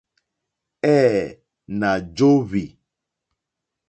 Ɛ̄ɛ̄, 0.99 1.25
nà 1.79 1.89
jóhwì. 2.15 2.63